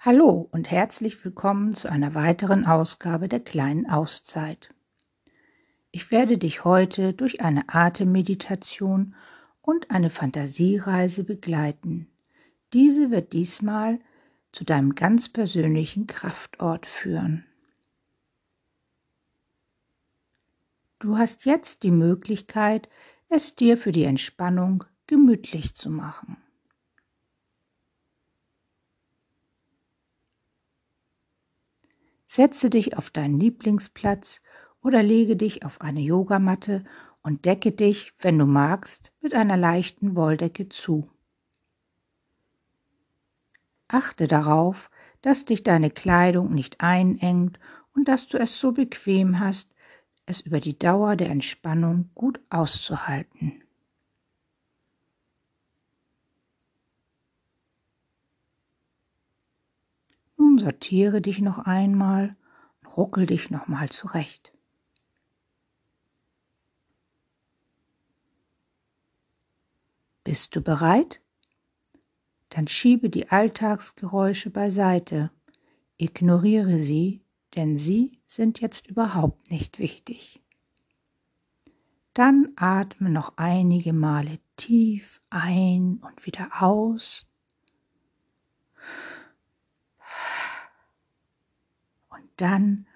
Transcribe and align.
Hallo 0.00 0.48
und 0.52 0.70
herzlich 0.70 1.24
willkommen 1.24 1.74
zu 1.74 1.90
einer 1.90 2.14
weiteren 2.14 2.66
Ausgabe 2.66 3.26
der 3.26 3.40
kleinen 3.40 3.90
Auszeit. 3.90 4.72
Ich 5.90 6.12
werde 6.12 6.38
dich 6.38 6.64
heute 6.64 7.14
durch 7.14 7.40
eine 7.40 7.64
Atemmeditation 7.66 9.16
und 9.60 9.90
eine 9.90 10.08
Fantasiereise 10.10 11.24
begleiten. 11.24 12.06
Diese 12.72 13.10
wird 13.10 13.32
diesmal 13.32 13.98
zu 14.52 14.62
deinem 14.62 14.94
ganz 14.94 15.30
persönlichen 15.30 16.06
Kraftort 16.06 16.86
führen. 16.86 17.44
Du 21.00 21.18
hast 21.18 21.44
jetzt 21.44 21.82
die 21.82 21.90
Möglichkeit, 21.90 22.88
es 23.28 23.56
dir 23.56 23.76
für 23.76 23.90
die 23.90 24.04
Entspannung 24.04 24.84
gemütlich 25.08 25.74
zu 25.74 25.90
machen. 25.90 26.36
Setze 32.30 32.68
dich 32.68 32.98
auf 32.98 33.08
deinen 33.08 33.40
Lieblingsplatz 33.40 34.42
oder 34.82 35.02
lege 35.02 35.34
dich 35.34 35.64
auf 35.64 35.80
eine 35.80 36.00
Yogamatte 36.00 36.84
und 37.22 37.46
decke 37.46 37.72
dich, 37.72 38.12
wenn 38.20 38.38
du 38.38 38.44
magst, 38.44 39.14
mit 39.22 39.32
einer 39.32 39.56
leichten 39.56 40.14
Wolldecke 40.14 40.68
zu. 40.68 41.10
Achte 43.88 44.28
darauf, 44.28 44.90
dass 45.22 45.46
dich 45.46 45.62
deine 45.62 45.90
Kleidung 45.90 46.52
nicht 46.52 46.82
einengt 46.82 47.58
und 47.94 48.08
dass 48.08 48.28
du 48.28 48.36
es 48.36 48.60
so 48.60 48.72
bequem 48.72 49.40
hast, 49.40 49.70
es 50.26 50.42
über 50.42 50.60
die 50.60 50.78
Dauer 50.78 51.16
der 51.16 51.30
Entspannung 51.30 52.10
gut 52.14 52.42
auszuhalten. 52.50 53.62
Sortiere 60.58 61.20
dich 61.20 61.40
noch 61.40 61.58
einmal 61.58 62.36
und 62.80 62.96
ruckel 62.96 63.26
dich 63.26 63.50
noch 63.50 63.68
mal 63.68 63.88
zurecht. 63.88 64.52
Bist 70.24 70.54
du 70.54 70.60
bereit? 70.60 71.22
Dann 72.50 72.66
schiebe 72.66 73.08
die 73.08 73.30
Alltagsgeräusche 73.30 74.50
beiseite, 74.50 75.30
ignoriere 75.96 76.78
sie, 76.78 77.22
denn 77.56 77.76
sie 77.76 78.20
sind 78.26 78.60
jetzt 78.60 78.88
überhaupt 78.88 79.50
nicht 79.50 79.78
wichtig. 79.78 80.42
Dann 82.14 82.52
atme 82.56 83.10
noch 83.10 83.34
einige 83.36 83.92
Male 83.92 84.38
tief 84.56 85.20
ein 85.30 85.98
und 86.02 86.26
wieder 86.26 86.62
aus 86.62 87.26
dann 92.38 92.86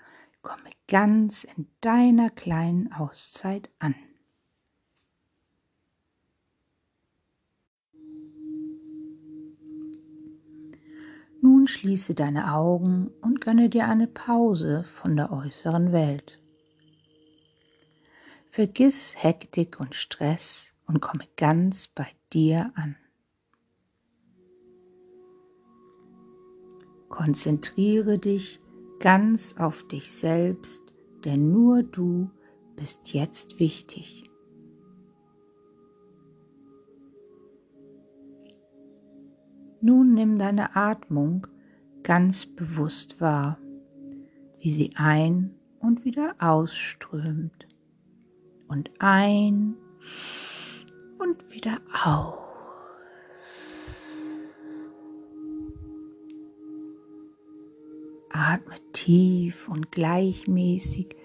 komme 0.41 0.71
ganz 0.89 1.45
in 1.45 1.67
deiner 1.81 2.31
kleinen 2.31 2.93
Auszeit 2.93 3.71
an. 3.79 3.95
Nun 11.41 11.67
schließe 11.67 12.15
deine 12.15 12.55
Augen 12.55 13.11
und 13.21 13.41
gönne 13.41 13.69
dir 13.69 13.89
eine 13.89 14.07
Pause 14.07 14.85
von 15.01 15.17
der 15.17 15.33
äußeren 15.33 15.93
Welt. 15.93 16.39
Vergiss 18.49 19.15
Hektik 19.21 19.81
und 19.81 19.97
Stress 19.97 20.75
und 20.87 21.01
komme 21.01 21.25
ganz 21.37 21.89
bei 21.89 22.07
dir 22.33 22.71
an. 22.77 22.97
Konzentriere 27.09 28.19
dich 28.19 28.62
ganz 29.03 29.57
auf 29.59 29.87
dich 29.89 30.13
selbst, 30.13 30.81
denn 31.25 31.51
nur 31.51 31.83
du 31.83 32.31
bist 32.77 33.13
jetzt 33.13 33.59
wichtig. 33.59 34.31
Nun 39.81 40.15
nimm 40.15 40.39
deine 40.39 40.77
Atmung 40.77 41.49
ganz 42.05 42.47
bewusst 42.47 43.21
wahr, 43.21 43.59
wie 44.61 44.71
sie 44.71 44.93
ein 44.95 45.53
und 45.81 46.05
wieder 46.05 46.37
ausströmt 46.39 47.67
und 48.69 48.89
ein 49.01 49.75
und 51.19 51.51
wieder 51.51 51.79
aus. 52.05 52.52
Atme 58.33 58.75
tief 58.93 59.69
und 59.69 59.93
gleichmäßig 59.93 61.17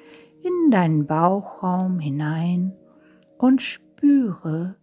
in 0.44 0.72
deinen 0.72 1.08
Bauchraum 1.08 2.00
hinein 2.00 2.74
und 3.38 3.62
spüre, 3.62 4.76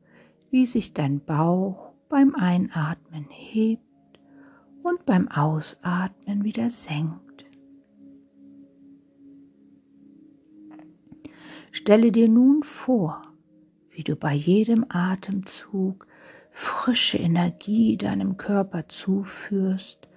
wie 0.51 0.67
sich 0.67 0.95
dein 0.95 1.25
Bauch 1.25 1.93
beim 2.09 2.35
Einatmen 2.35 3.27
hebt 3.29 3.83
und 4.83 5.07
beim 5.07 5.29
Ausatmen 5.29 6.45
wieder 6.45 6.71
senkt. 6.71 7.47
Stelle 11.73 12.13
dir 12.13 12.29
nun 12.29 12.63
vor, 12.63 13.23
wie 13.91 14.05
du 14.05 14.15
bei 14.15 14.33
jedem 14.33 14.85
Atemzug 14.89 16.07
frische 16.51 17.19
Energie 17.19 17.97
deinem 17.97 18.37
Körper 18.37 18.89
zuführst 18.89 20.09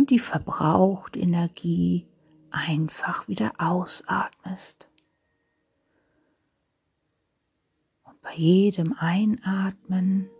und 0.00 0.08
die 0.08 0.18
verbrauchte 0.18 1.18
Energie 1.18 2.06
einfach 2.50 3.28
wieder 3.28 3.52
ausatmest. 3.58 4.88
Und 8.04 8.18
bei 8.22 8.32
jedem 8.34 8.94
Einatmen 8.98 10.30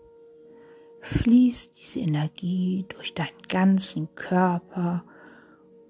fließt 1.03 1.79
diese 1.79 2.01
Energie 2.01 2.87
durch 2.89 3.13
deinen 3.13 3.43
ganzen 3.51 4.15
Körper 4.15 5.05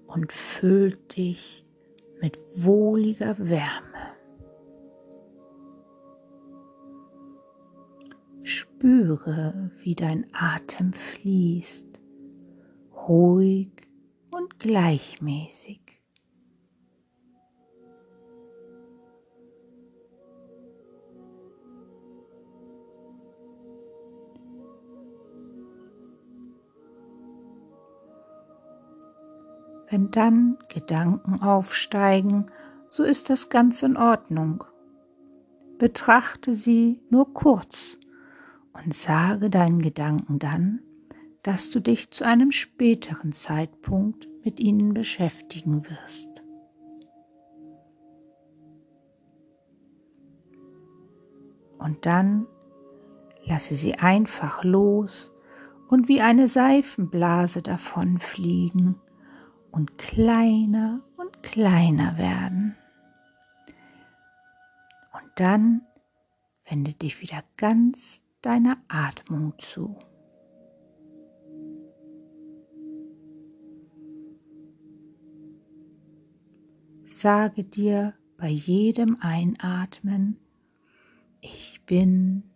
und 0.05 0.33
füllt 0.33 1.15
dich 1.15 1.65
mit 2.19 2.37
wohliger 2.57 3.39
Wärme. 3.39 4.17
Spüre, 8.43 9.71
wie 9.77 9.95
dein 9.95 10.27
Atem 10.33 10.91
fließt 10.91 11.90
ruhig 13.07 13.71
und 14.31 14.59
gleichmäßig. 14.59 15.79
Wenn 29.89 30.09
dann 30.11 30.57
Gedanken 30.69 31.41
aufsteigen, 31.41 32.45
so 32.87 33.03
ist 33.03 33.29
das 33.29 33.49
ganz 33.49 33.83
in 33.83 33.97
Ordnung. 33.97 34.63
Betrachte 35.77 36.53
sie 36.53 37.01
nur 37.09 37.33
kurz 37.33 37.97
und 38.71 38.93
sage 38.93 39.49
deinen 39.49 39.81
Gedanken 39.81 40.39
dann, 40.39 40.79
dass 41.43 41.71
du 41.71 41.79
dich 41.79 42.11
zu 42.11 42.25
einem 42.25 42.51
späteren 42.51 43.31
Zeitpunkt 43.31 44.27
mit 44.43 44.59
ihnen 44.59 44.93
beschäftigen 44.93 45.89
wirst. 45.89 46.43
Und 51.77 52.05
dann 52.05 52.45
lasse 53.43 53.75
sie 53.75 53.95
einfach 53.95 54.63
los 54.63 55.33
und 55.87 56.07
wie 56.07 56.21
eine 56.21 56.47
Seifenblase 56.47 57.61
davonfliegen 57.63 59.01
und 59.71 59.97
kleiner 59.97 61.01
und 61.17 61.41
kleiner 61.41 62.17
werden. 62.17 62.77
Und 65.13 65.31
dann 65.35 65.81
wende 66.69 66.93
dich 66.93 67.21
wieder 67.21 67.43
ganz 67.57 68.25
deiner 68.41 68.77
Atmung 68.87 69.53
zu. 69.57 69.97
Sage 77.21 77.63
dir 77.63 78.15
bei 78.35 78.47
jedem 78.47 79.17
Einatmen, 79.21 80.39
ich 81.39 81.79
bin 81.85 82.49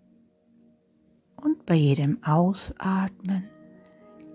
und 1.36 1.68
bei 1.68 1.76
jedem 1.76 2.24
Ausatmen 2.24 3.48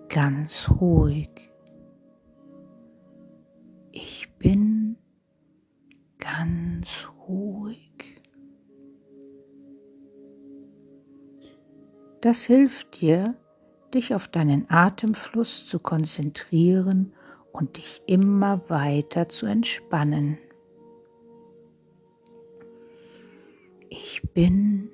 ganz 0.09 0.71
ruhig. 0.71 1.50
Ich 3.91 4.32
bin 4.38 4.97
ganz 6.21 7.09
ruhig. 7.27 8.23
Das 12.21 12.44
hilft 12.44 13.00
dir, 13.00 13.35
dich 13.93 14.15
auf 14.15 14.29
deinen 14.29 14.71
Atemfluss 14.71 15.67
zu 15.67 15.81
konzentrieren 15.81 17.15
und 17.52 17.76
dich 17.76 18.02
immer 18.06 18.69
weiter 18.69 19.29
zu 19.29 19.47
entspannen. 19.47 20.38
Ich 23.88 24.23
bin 24.35 24.91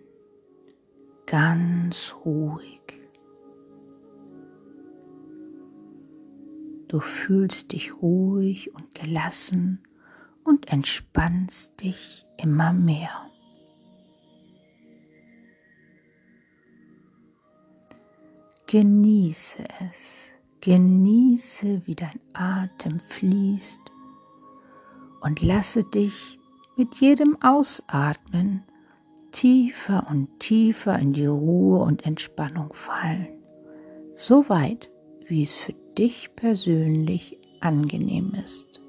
ganz 1.26 2.14
ruhig. 2.25 2.82
Du 6.88 7.00
fühlst 7.00 7.73
dich 7.73 8.00
ruhig 8.00 8.73
und 8.75 8.94
gelassen 8.94 9.82
und 10.44 10.73
entspannst 10.73 11.82
dich 11.82 12.25
immer 12.41 12.73
mehr. 12.73 13.11
Genieße 18.69 19.64
es, 19.88 20.32
genieße, 20.67 21.83
wie 21.85 21.95
dein 21.95 22.19
Atem 22.33 22.99
fließt 22.99 23.79
und 25.21 25.41
lasse 25.41 25.85
dich 25.85 26.41
mit 26.77 26.97
jedem 26.97 27.41
Ausatmen 27.41 28.65
tiefer 29.31 30.09
und 30.11 30.41
tiefer 30.41 30.99
in 30.99 31.13
die 31.13 31.27
Ruhe 31.27 31.79
und 31.79 32.05
Entspannung 32.05 32.73
fallen, 32.73 33.29
so 34.17 34.49
weit, 34.49 34.91
wie 35.29 35.45
es 35.45 35.55
für 35.55 35.75
dich 35.97 36.35
persönlich 36.35 37.39
angenehm 37.61 38.35
ist. 38.35 38.81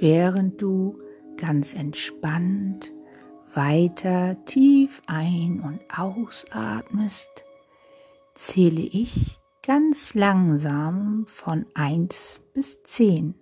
Während 0.00 0.60
du 0.60 1.00
ganz 1.36 1.74
entspannt 1.74 2.92
weiter 3.54 4.36
tief 4.46 5.02
ein- 5.06 5.60
und 5.60 5.80
ausatmest, 5.96 7.44
zähle 8.34 8.82
ich 8.82 9.38
ganz 9.62 10.14
langsam 10.14 11.24
von 11.26 11.66
1 11.74 12.42
bis 12.52 12.82
10. 12.82 13.34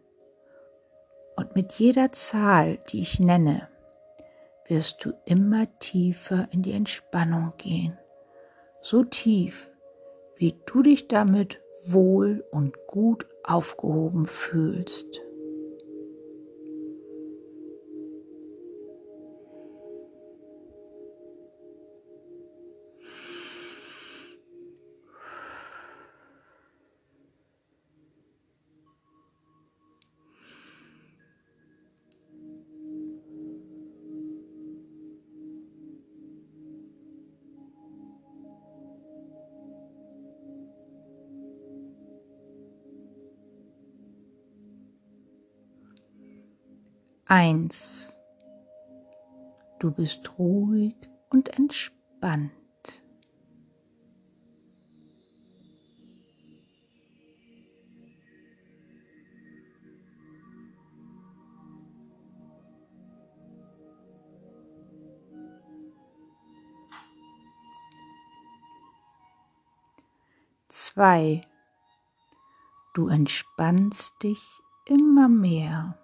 Und 1.37 1.56
mit 1.56 1.73
jeder 1.73 2.12
Zahl, 2.12 2.79
die 2.91 3.00
ich 3.00 3.19
nenne, 3.19 3.69
wirst 4.69 5.05
du 5.05 5.12
immer 5.25 5.67
tiefer 5.79 6.49
in 6.53 6.62
die 6.62 6.73
Entspannung 6.73 7.53
gehen. 7.59 7.99
So 8.81 9.03
tief, 9.05 9.71
wie 10.37 10.55
du 10.67 10.83
dich 10.83 11.09
damit 11.09 11.61
wohl 11.85 12.44
und 12.50 12.77
gut 12.87 13.27
aufgehoben 13.44 14.27
fühlst. 14.27 15.23
Eins. 47.34 48.19
Du 49.79 49.90
bist 49.90 50.38
ruhig 50.38 50.94
und 51.31 51.49
entspannt. 51.58 52.52
Zwei. 70.69 71.40
Du 72.93 73.08
entspannst 73.08 74.23
dich 74.23 74.43
immer 74.84 75.31
mehr. 75.31 76.01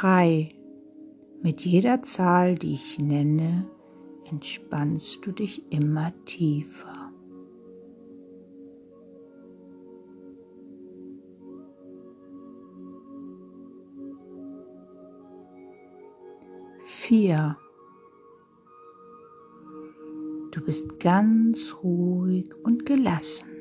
Drei. 0.00 0.50
Mit 1.42 1.64
jeder 1.64 2.02
Zahl, 2.02 2.54
die 2.54 2.74
ich 2.74 3.00
nenne, 3.00 3.68
entspannst 4.30 5.26
du 5.26 5.32
dich 5.32 5.72
immer 5.72 6.12
tiefer. 6.24 7.10
Du 20.52 20.60
bist 20.64 21.00
ganz 21.00 21.74
ruhig 21.82 22.54
und 22.62 22.86
gelassen. 22.86 23.57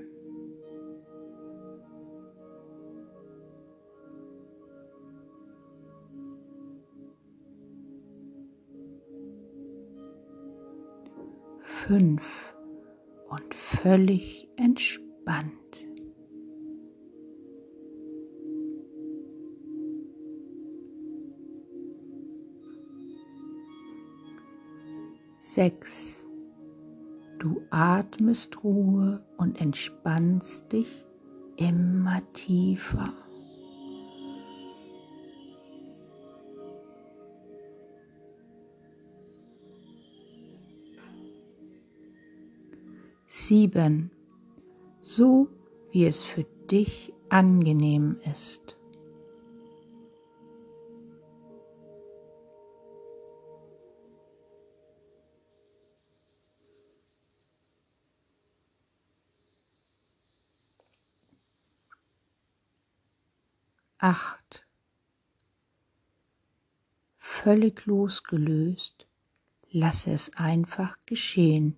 Fünf 11.87 12.53
und 13.29 13.53
völlig 13.53 14.49
entspannt. 14.57 15.53
Sechs. 25.39 26.25
Du 27.39 27.61
atmest 27.69 28.61
Ruhe 28.65 29.23
und 29.37 29.61
entspannst 29.61 30.73
dich 30.73 31.07
immer 31.55 32.21
tiefer. 32.33 33.13
Sieben, 43.29 44.09
so 45.01 45.49
wie 45.91 46.05
es 46.05 46.23
für 46.23 46.45
dich 46.71 47.13
angenehm 47.27 48.21
ist. 48.23 48.77
Acht, 63.97 64.65
völlig 67.17 67.85
losgelöst. 67.85 69.05
Lasse 69.69 70.11
es 70.11 70.37
einfach 70.37 70.97
geschehen. 71.05 71.75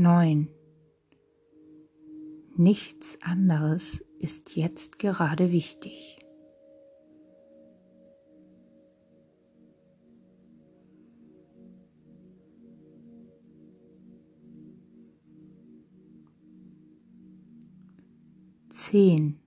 Neun. 0.00 0.48
Nichts 2.56 3.18
anderes 3.20 4.02
ist 4.18 4.56
jetzt 4.56 4.98
gerade 4.98 5.52
wichtig. 5.52 6.18
Zehn. 18.70 19.38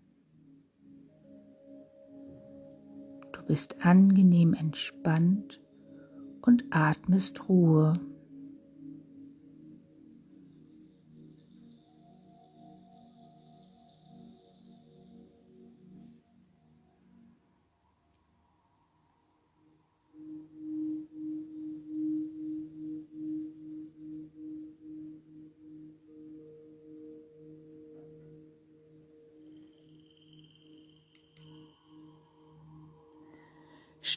Du 3.32 3.42
bist 3.48 3.84
angenehm 3.84 4.54
entspannt 4.54 5.60
und 6.44 6.64
atmest 6.70 7.50
Ruhe. 7.50 7.96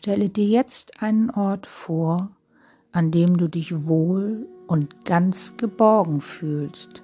Stelle 0.06 0.28
dir 0.28 0.46
jetzt 0.46 1.02
einen 1.02 1.30
Ort 1.30 1.66
vor, 1.66 2.30
an 2.92 3.10
dem 3.10 3.36
du 3.36 3.48
dich 3.48 3.86
wohl 3.86 4.48
und 4.68 5.04
ganz 5.04 5.56
geborgen 5.56 6.20
fühlst. 6.20 7.02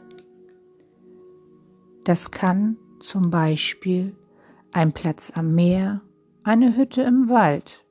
Das 2.05 2.31
kann 2.31 2.77
zum 3.01 3.29
Beispiel 3.29 4.15
ein 4.71 4.93
Platz 4.93 5.33
am 5.35 5.53
Meer, 5.53 6.01
eine 6.45 6.77
Hütte 6.77 7.03
im 7.03 7.29
Wald 7.29 7.85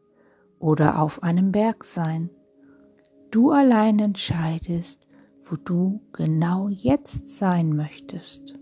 oder 0.59 1.01
auf 1.01 1.23
einem 1.23 1.51
Berg 1.51 1.83
sein. 1.83 2.29
Du 3.31 3.51
allein 3.51 3.99
entscheidest, 3.99 5.05
wo 5.43 5.57
du 5.57 5.99
genau 6.13 6.69
jetzt 6.69 7.27
sein 7.27 7.75
möchtest. 7.75 8.57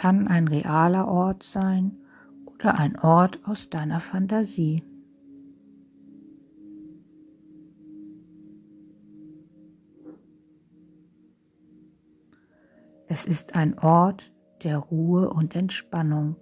Kann 0.00 0.28
ein 0.28 0.48
realer 0.48 1.08
Ort 1.08 1.42
sein 1.42 1.98
oder 2.46 2.78
ein 2.78 2.98
Ort 3.00 3.38
aus 3.44 3.68
deiner 3.68 4.00
Fantasie. 4.00 4.82
Es 13.08 13.26
ist 13.26 13.54
ein 13.56 13.78
Ort 13.78 14.32
der 14.62 14.78
Ruhe 14.78 15.28
und 15.28 15.54
Entspannung. 15.54 16.36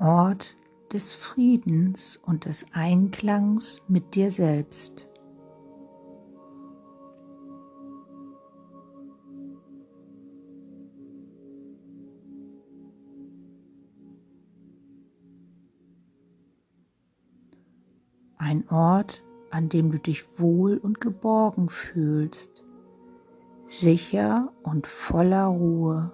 Ort 0.00 0.56
des 0.92 1.14
Friedens 1.14 2.16
und 2.16 2.44
des 2.44 2.66
Einklangs 2.72 3.82
mit 3.88 4.14
dir 4.14 4.30
selbst. 4.30 5.06
Ein 18.36 18.68
Ort, 18.70 19.24
an 19.50 19.68
dem 19.68 19.90
du 19.90 19.98
dich 19.98 20.38
wohl 20.38 20.78
und 20.78 21.00
geborgen 21.00 21.68
fühlst, 21.68 22.62
sicher 23.66 24.52
und 24.62 24.86
voller 24.86 25.46
Ruhe. 25.46 26.12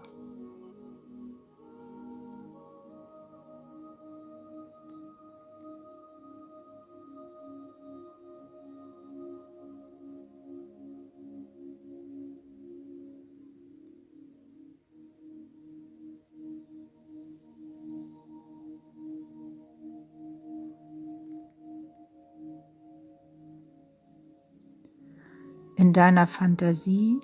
Deiner 25.95 26.27
Fantasie 26.27 27.21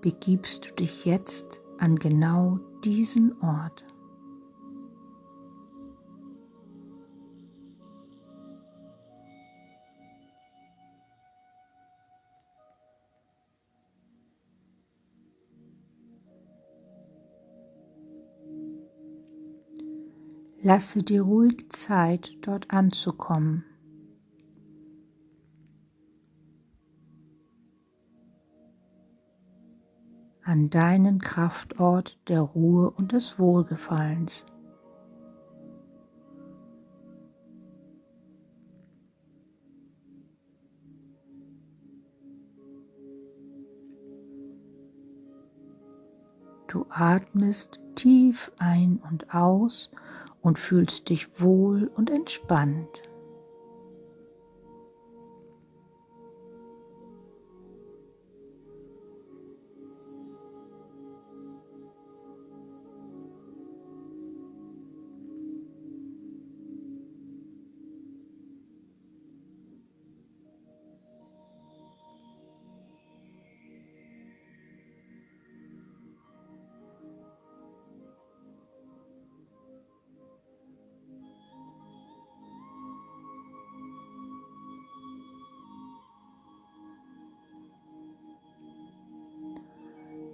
begibst 0.00 0.70
du 0.70 0.74
dich 0.74 1.04
jetzt 1.04 1.60
an 1.78 1.96
genau 1.96 2.58
diesen 2.84 3.40
Ort. 3.40 3.84
Lasse 20.60 21.02
dir 21.02 21.22
ruhig 21.22 21.68
Zeit, 21.70 22.36
dort 22.42 22.70
anzukommen. 22.72 23.67
An 30.48 30.70
deinen 30.70 31.18
Kraftort 31.18 32.18
der 32.26 32.40
Ruhe 32.40 32.90
und 32.90 33.12
des 33.12 33.38
Wohlgefallens. 33.38 34.46
Du 46.66 46.86
atmest 46.88 47.78
tief 47.94 48.50
ein 48.58 49.02
und 49.10 49.34
aus 49.34 49.90
und 50.40 50.58
fühlst 50.58 51.10
dich 51.10 51.42
wohl 51.42 51.90
und 51.94 52.08
entspannt. 52.08 53.02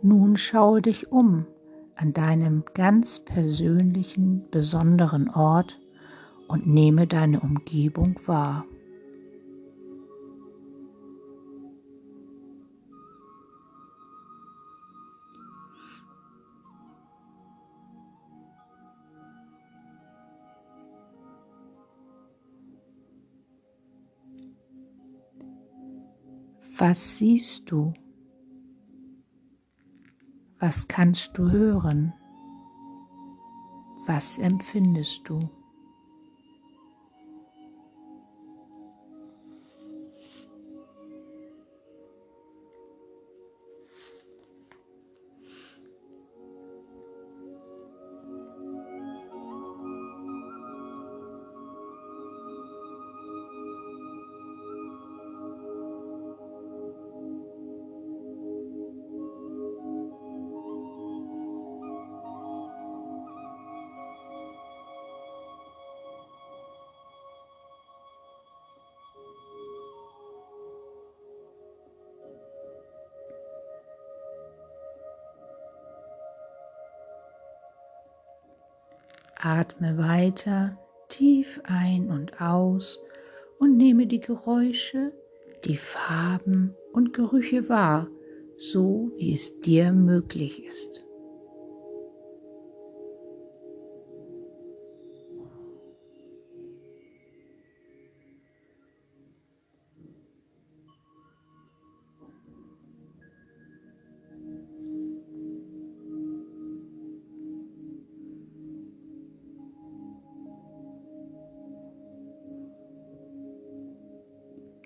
Nun 0.06 0.36
schaue 0.36 0.82
dich 0.82 1.12
um 1.12 1.46
an 1.96 2.12
deinem 2.12 2.62
ganz 2.74 3.20
persönlichen, 3.20 4.44
besonderen 4.50 5.30
Ort 5.30 5.80
und 6.46 6.66
nehme 6.66 7.06
deine 7.06 7.40
Umgebung 7.40 8.20
wahr. 8.26 8.66
Was 26.76 27.16
siehst 27.16 27.70
du? 27.70 27.94
Was 30.66 30.88
kannst 30.88 31.36
du 31.36 31.50
hören? 31.50 32.14
Was 34.06 34.38
empfindest 34.38 35.28
du? 35.28 35.38
Atme 79.44 79.98
weiter 79.98 80.78
tief 81.10 81.60
ein 81.64 82.10
und 82.10 82.40
aus 82.40 82.98
und 83.58 83.76
nehme 83.76 84.06
die 84.06 84.20
Geräusche, 84.20 85.12
die 85.66 85.76
Farben 85.76 86.74
und 86.94 87.12
Gerüche 87.12 87.68
wahr, 87.68 88.08
so 88.56 89.12
wie 89.18 89.34
es 89.34 89.60
dir 89.60 89.92
möglich 89.92 90.64
ist. 90.64 91.03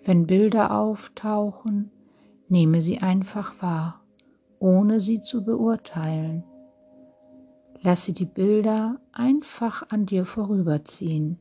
Wenn 0.09 0.27
Bilder 0.27 0.75
auftauchen, 0.75 1.91
nehme 2.49 2.81
sie 2.81 3.03
einfach 3.03 3.61
wahr, 3.61 4.07
ohne 4.59 5.01
sie 5.01 5.21
zu 5.21 5.45
beurteilen. 5.45 6.45
Lasse 7.83 8.15
die 8.15 8.25
Bilder 8.25 9.03
einfach 9.13 9.91
an 9.91 10.07
dir 10.07 10.25
vorüberziehen. 10.25 11.39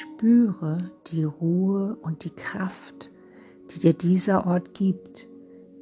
Spüre 0.00 0.92
die 1.08 1.24
Ruhe 1.24 1.96
und 2.02 2.22
die 2.22 2.30
Kraft, 2.30 3.10
die 3.68 3.80
dir 3.80 3.94
dieser 3.94 4.46
Ort 4.46 4.72
gibt, 4.72 5.26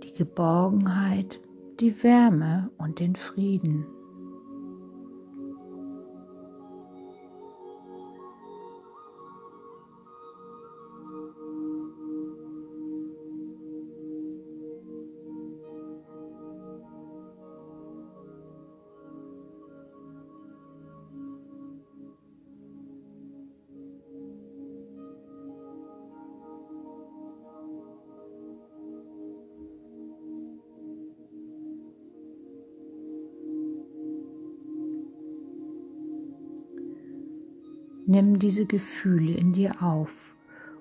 die 0.02 0.12
Geborgenheit, 0.12 1.38
die 1.80 2.02
Wärme 2.02 2.70
und 2.78 2.98
den 2.98 3.14
Frieden. 3.14 3.84
Diese 38.46 38.64
Gefühle 38.64 39.32
in 39.32 39.52
dir 39.54 39.82
auf 39.82 40.12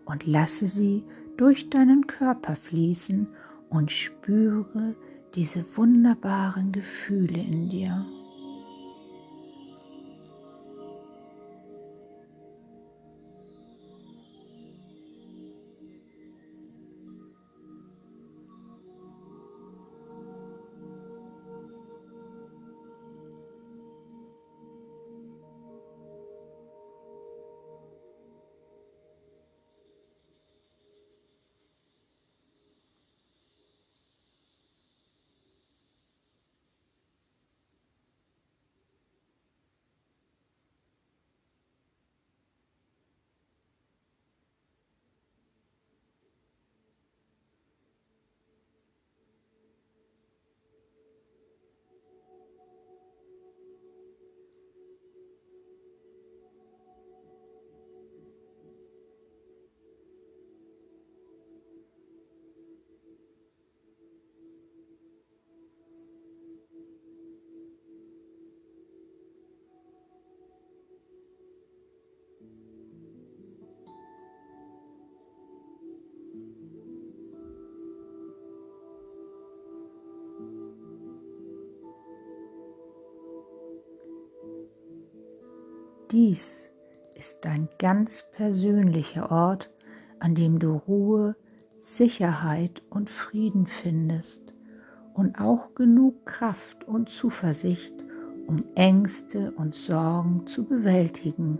und 0.06 0.28
lasse 0.28 0.68
sie 0.68 1.04
durch 1.36 1.68
deinen 1.72 2.06
Körper 2.06 2.56
fließen 2.56 3.26
und 3.70 3.92
spüre 3.92 4.96
diese 5.34 5.66
wunderbaren 5.76 6.72
Gefühle 6.72 7.40
in 7.40 7.68
dir. 7.70 8.06
Dies 86.16 86.72
ist 87.16 87.40
dein 87.42 87.68
ganz 87.78 88.24
persönlicher 88.32 89.30
Ort, 89.32 89.70
an 90.22 90.34
dem 90.34 90.60
du 90.60 90.72
Ruhe, 90.72 91.36
Sicherheit 91.76 92.82
und 92.90 93.10
Frieden 93.10 93.68
findest 93.68 94.54
und 95.14 95.42
auch 95.42 95.76
genug 95.76 96.26
Kraft 96.26 96.86
und 96.86 97.10
Zuversicht, 97.10 97.94
um 98.48 98.64
Ängste 98.76 99.52
und 99.58 99.76
Sorgen 99.76 100.48
zu 100.48 100.64
bewältigen. 100.64 101.60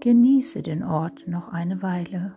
Genieße 0.00 0.62
den 0.62 0.82
Ort 0.82 1.28
noch 1.28 1.50
eine 1.50 1.80
Weile. 1.80 2.34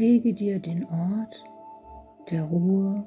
Präge 0.00 0.32
dir 0.32 0.58
den 0.58 0.86
Ort 0.86 1.44
der 2.30 2.44
Ruhe, 2.44 3.06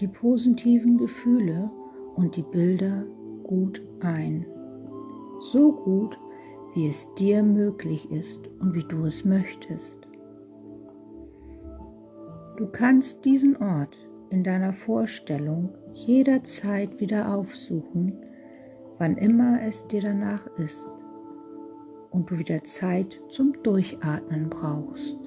die 0.00 0.08
positiven 0.08 0.96
Gefühle 0.96 1.70
und 2.14 2.36
die 2.36 2.42
Bilder 2.42 3.04
gut 3.42 3.82
ein. 4.00 4.46
So 5.40 5.72
gut, 5.72 6.18
wie 6.72 6.86
es 6.86 7.12
dir 7.16 7.42
möglich 7.42 8.10
ist 8.10 8.48
und 8.60 8.72
wie 8.72 8.84
du 8.84 9.04
es 9.04 9.26
möchtest. 9.26 9.98
Du 12.56 12.66
kannst 12.72 13.22
diesen 13.26 13.54
Ort 13.58 13.98
in 14.30 14.42
deiner 14.42 14.72
Vorstellung 14.72 15.68
jederzeit 15.92 16.98
wieder 16.98 17.34
aufsuchen, 17.34 18.14
wann 18.96 19.18
immer 19.18 19.60
es 19.60 19.86
dir 19.86 20.00
danach 20.00 20.46
ist 20.56 20.88
und 22.10 22.30
du 22.30 22.38
wieder 22.38 22.64
Zeit 22.64 23.20
zum 23.28 23.52
Durchatmen 23.62 24.48
brauchst. 24.48 25.25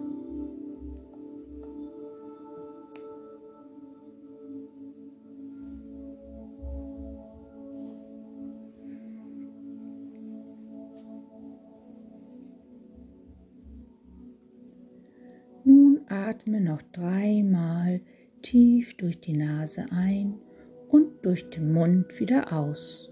Atme 16.39 16.62
noch 16.62 16.82
dreimal 16.93 18.02
tief 18.41 18.95
durch 18.95 19.19
die 19.19 19.36
Nase 19.36 19.86
ein 19.91 20.39
und 20.88 21.25
durch 21.25 21.49
den 21.49 21.73
Mund 21.73 22.17
wieder 22.19 22.54
aus. 22.54 23.10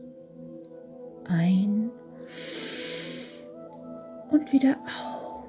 Ein 1.26 1.92
und 4.30 4.54
wieder 4.54 4.78
aus. 4.78 5.44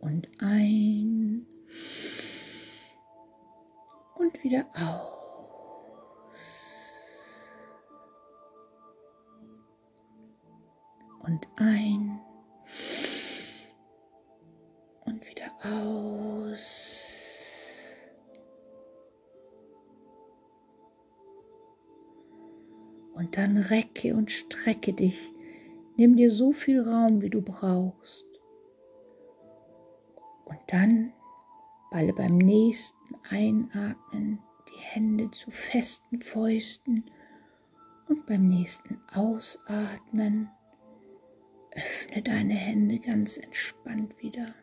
Und 0.00 0.26
ein 0.40 1.46
und 4.16 4.42
wieder 4.42 4.64
aus. 4.74 5.17
Und 11.38 11.46
ein 11.60 12.20
und 15.04 15.24
wieder 15.30 15.52
aus. 15.62 17.14
Und 23.14 23.36
dann 23.36 23.56
recke 23.56 24.16
und 24.16 24.32
strecke 24.32 24.92
dich. 24.92 25.16
Nimm 25.96 26.16
dir 26.16 26.32
so 26.32 26.52
viel 26.52 26.80
Raum, 26.80 27.22
wie 27.22 27.30
du 27.30 27.40
brauchst. 27.40 28.26
Und 30.44 30.58
dann 30.66 31.12
balle 31.92 32.14
beim 32.14 32.36
nächsten 32.38 33.14
Einatmen 33.30 34.40
die 34.70 34.80
Hände 34.80 35.30
zu 35.30 35.52
festen 35.52 36.20
Fäusten 36.20 37.04
und 38.08 38.26
beim 38.26 38.48
nächsten 38.48 39.00
Ausatmen 39.14 40.50
öffne 41.78 42.22
deine 42.22 42.54
Hände 42.54 42.98
ganz 42.98 43.36
entspannt 43.36 44.20
wieder. 44.22 44.54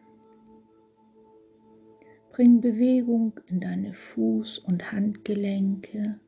Bring 2.31 2.61
Bewegung 2.61 3.39
in 3.47 3.59
deine 3.61 3.93
Fuß- 3.93 4.59
und 4.61 4.91
Handgelenke 4.91 6.19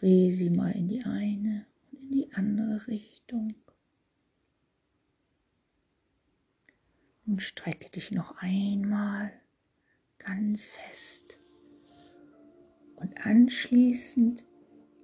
Dreh 0.00 0.30
sie 0.30 0.48
mal 0.48 0.70
in 0.70 0.88
die 0.88 1.04
eine 1.04 1.66
und 1.92 2.00
in 2.00 2.10
die 2.10 2.32
andere 2.32 2.86
Richtung. 2.86 3.54
Und 7.26 7.42
strecke 7.42 7.90
dich 7.90 8.10
noch 8.10 8.36
einmal 8.38 9.30
ganz 10.18 10.64
fest. 10.64 11.36
Und 12.96 13.26
anschließend 13.26 14.46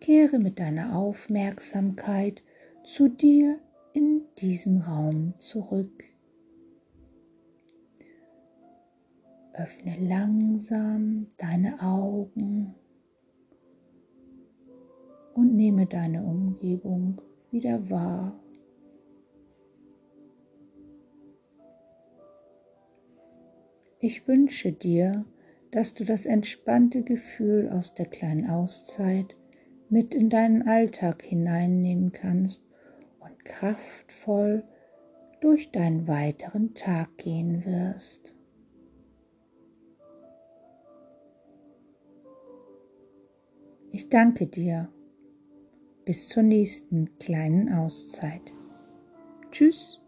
kehre 0.00 0.38
mit 0.38 0.59
deiner 0.59 0.96
Aufmerksamkeit 0.96 2.42
zu 2.87 3.09
dir 3.09 3.59
in 3.94 4.22
diesen 4.38 4.81
Raum 4.81 5.35
zurück. 5.38 6.05
Öffne 9.55 9.96
langsam 9.99 11.27
deine 11.37 11.83
Augen 11.83 12.77
und 15.35 15.57
nehme 15.57 15.87
deine 15.87 16.22
Umgebung 16.22 17.20
wieder 17.51 17.90
wahr. 17.90 18.38
Ich 23.99 24.29
wünsche 24.29 24.70
dir, 24.70 25.25
dass 25.72 25.94
du 25.94 26.05
das 26.05 26.25
entspannte 26.25 27.03
Gefühl 27.03 27.68
aus 27.68 27.94
der 27.94 28.07
kleinen 28.07 28.49
Auszeit 28.49 29.35
mit 29.88 30.14
in 30.14 30.31
deinen 30.31 30.62
Alltag 30.68 31.22
hineinnehmen 31.25 32.12
kannst 32.12 32.65
kraftvoll 33.46 34.64
durch 35.40 35.70
deinen 35.70 36.09
weiteren 36.09 36.74
Tag 36.74 37.16
gehen 37.18 37.64
wirst. 37.64 38.37
Ich 43.92 44.09
danke 44.09 44.46
dir 44.46 44.92
bis 46.04 46.28
zur 46.28 46.42
nächsten 46.42 47.18
kleinen 47.18 47.72
Auszeit. 47.72 48.52
Tschüss. 49.50 50.00